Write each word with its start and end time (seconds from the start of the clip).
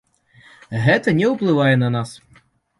Гэта 0.85 1.15
не 1.19 1.29
ўплывае 1.35 1.71
на 1.85 1.93
нас. 2.01 2.19